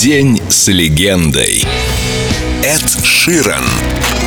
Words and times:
День 0.00 0.40
с 0.48 0.68
легендой. 0.68 1.64
Эд 2.62 3.04
Ширан. 3.04 3.64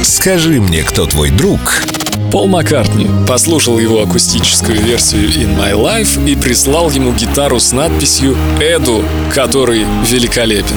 Скажи 0.04 0.60
мне, 0.60 0.83
кто 0.83 1.05
твой 1.05 1.29
друг? 1.29 1.62
Пол 2.29 2.47
Маккартни 2.47 3.08
послушал 3.26 3.79
его 3.79 4.02
акустическую 4.02 4.81
версию 4.81 5.29
In 5.29 5.57
My 5.57 5.71
Life 5.71 6.29
и 6.29 6.35
прислал 6.35 6.92
ему 6.92 7.13
гитару 7.13 7.62
с 7.62 7.71
надписью 7.71 8.35
«Эду», 8.60 9.06
который 9.34 9.85
великолепен. 10.10 10.76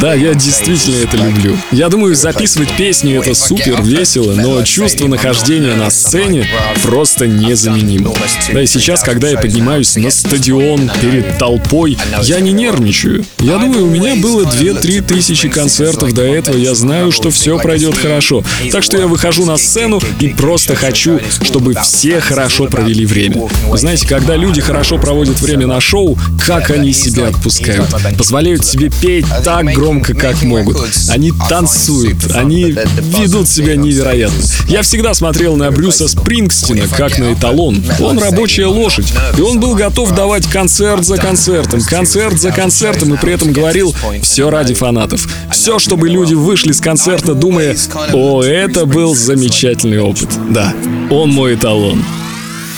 Да, 0.00 0.14
я 0.14 0.34
действительно 0.34 0.96
это 1.02 1.16
люблю. 1.16 1.56
Я 1.72 1.88
думаю, 1.88 2.14
записывать 2.14 2.76
песни— 2.76 3.18
это 3.18 3.34
супер 3.34 3.82
весело, 3.82 4.34
но 4.34 4.62
чувство 4.62 5.08
нахождения 5.08 5.74
на 5.74 5.90
сцене 5.90 6.46
просто 6.82 7.26
незаменимо. 7.26 8.12
Да 8.52 8.62
и 8.62 8.66
сейчас, 8.66 9.02
когда 9.02 9.28
я 9.28 9.38
поднимаюсь 9.38 9.96
на 9.96 10.10
стадион 10.10 10.90
перед 11.00 11.38
толпой, 11.38 11.98
я 12.22 12.40
не 12.40 12.52
нервничаю. 12.52 13.24
Я 13.40 13.58
думаю, 13.58 13.86
у 13.86 13.90
меня 13.90 14.14
было 14.16 14.42
2-3 14.44 15.02
тысячи 15.02 15.48
концертов 15.48 16.12
до 16.12 16.22
этого, 16.22 16.56
я 16.56 16.74
знаю, 16.74 17.10
что 17.12 17.30
все 17.30 17.58
пройдет 17.58 17.96
хорошо. 17.96 18.44
Так 18.70 18.82
что 18.84 18.98
я 18.98 19.06
выхожу 19.06 19.46
на 19.46 19.56
сцену 19.56 20.00
и 20.20 20.28
просто 20.28 20.74
хочу, 20.76 21.18
чтобы 21.42 21.74
все 21.82 22.20
хорошо 22.20 22.66
провели 22.66 23.04
время. 23.06 23.48
Вы 23.66 23.78
знаете, 23.78 24.06
когда 24.06 24.36
люди 24.36 24.60
хорошо 24.60 24.98
проводят 24.98 25.40
время 25.40 25.61
на 25.66 25.80
шоу, 25.80 26.18
как 26.46 26.70
они 26.70 26.92
себя 26.92 27.28
отпускают. 27.28 27.88
Позволяют 28.16 28.64
себе 28.64 28.90
петь 28.90 29.26
так 29.44 29.66
громко, 29.72 30.14
как 30.14 30.42
могут. 30.42 30.76
Они 31.08 31.32
танцуют, 31.48 32.30
они 32.34 32.74
ведут 33.00 33.48
себя 33.48 33.76
невероятно. 33.76 34.42
Я 34.68 34.82
всегда 34.82 35.14
смотрел 35.14 35.56
на 35.56 35.70
Брюса 35.70 36.08
Спрингстина 36.08 36.86
как 36.96 37.18
на 37.18 37.32
эталон. 37.32 37.82
Он 38.00 38.18
рабочая 38.18 38.66
лошадь, 38.66 39.12
и 39.36 39.40
он 39.40 39.60
был 39.60 39.74
готов 39.74 40.14
давать 40.14 40.46
концерт 40.46 41.04
за 41.04 41.16
концертом, 41.16 41.80
концерт 41.82 42.38
за 42.38 42.50
концертом, 42.50 43.14
и 43.14 43.16
при 43.16 43.32
этом 43.32 43.52
говорил 43.52 43.94
«все 44.22 44.50
ради 44.50 44.74
фанатов». 44.74 45.28
Все, 45.50 45.78
чтобы 45.78 46.08
люди 46.08 46.34
вышли 46.34 46.72
с 46.72 46.80
концерта, 46.80 47.34
думая 47.34 47.76
«О, 48.12 48.42
это 48.42 48.86
был 48.86 49.14
замечательный 49.14 50.00
опыт». 50.00 50.28
Да, 50.50 50.74
он 51.10 51.30
мой 51.30 51.54
эталон. 51.54 52.04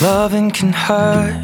Loving 0.00 0.50
can 0.50 0.72
hurt. 0.72 1.43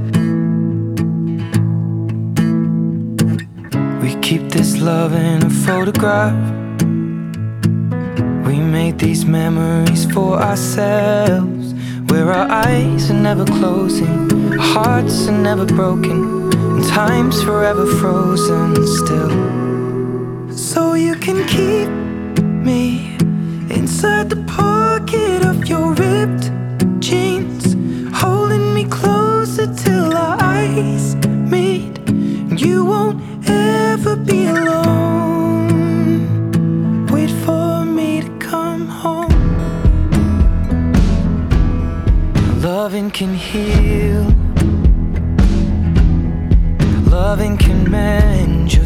Keep 4.31 4.49
this 4.49 4.79
love 4.79 5.11
in 5.11 5.43
a 5.45 5.49
photograph. 5.49 6.33
We 8.47 8.61
made 8.61 8.97
these 8.97 9.25
memories 9.25 10.09
for 10.09 10.39
ourselves, 10.41 11.73
where 12.09 12.31
our 12.31 12.49
eyes 12.49 13.11
are 13.11 13.21
never 13.29 13.43
closing, 13.43 14.53
our 14.53 14.57
hearts 14.57 15.27
are 15.27 15.37
never 15.37 15.65
broken, 15.65 16.49
and 16.53 16.85
time's 16.85 17.43
forever 17.43 17.85
frozen 17.85 18.73
still. 18.99 19.33
So 20.55 20.93
you 20.93 21.15
can 21.15 21.45
keep 21.45 21.89
me 22.69 23.17
inside 23.69 24.29
the 24.29 24.41
pocket 24.47 25.43
of 25.43 25.67
your 25.67 25.93
ripped 25.95 26.45
jeans, 27.01 27.75
holding 28.17 28.73
me 28.73 28.85
closer 28.85 29.67
till 29.75 30.15
our 30.15 30.37
eyes 30.41 31.15
meet, 31.55 31.97
and 32.07 32.61
you 32.61 32.85
won't 32.85 33.19
be 34.25 34.45
alone. 34.45 36.17
Wait 37.07 37.31
for 37.45 37.85
me 37.85 38.21
to 38.21 38.29
come 38.39 38.87
home. 38.87 39.29
Loving 42.61 43.09
can 43.11 43.33
heal, 43.33 44.23
loving 47.09 47.57
can 47.57 47.89
mend 47.89 48.73
your 48.73 48.85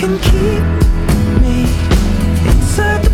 can 0.00 0.16
keep 0.20 1.42
me 1.42 1.62
inside 2.48 3.07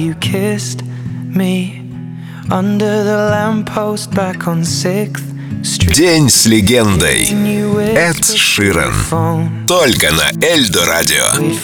you 0.00 0.14
kissed 0.14 0.82
me 0.82 1.82
under 2.50 3.04
the 3.04 3.28
lamppost 3.30 4.14
back 4.14 4.46
on 4.46 4.62
6th 4.62 5.26
Street. 5.62 5.94
День 5.94 6.30
с 6.30 6.46
легендой 6.46 7.28
Эд 7.94 8.24
Ширан. 8.24 8.94
Только 9.66 10.10
на 10.12 10.30
Эльдорадио. 10.40 11.26
Wait. 11.38 11.58